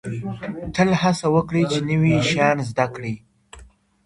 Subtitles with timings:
[0.73, 3.15] تل هڅه وکړئ چي نوي شیان زده کړئ.